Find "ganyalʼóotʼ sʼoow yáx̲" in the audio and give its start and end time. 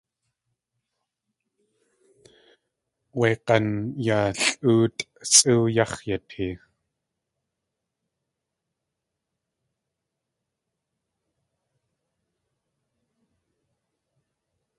3.45-5.97